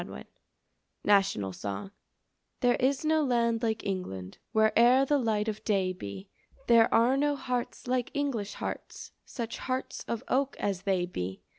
XXI 0.03 0.25
=National 1.03 1.53
Song= 1.53 1.91
There 2.61 2.73
is 2.77 3.05
no 3.05 3.23
land 3.23 3.61
like 3.61 3.85
England 3.85 4.39
Where'er 4.51 5.05
the 5.05 5.19
light 5.19 5.47
of 5.47 5.63
day 5.63 5.93
be; 5.93 6.27
There 6.65 6.91
are 6.91 7.15
no 7.15 7.35
hearts 7.35 7.85
like 7.85 8.09
English 8.15 8.53
hearts, 8.55 9.11
Such 9.25 9.59
hearts 9.59 10.03
of 10.07 10.23
oak 10.27 10.57
as 10.59 10.81
they 10.89 11.05
be. 11.05 11.43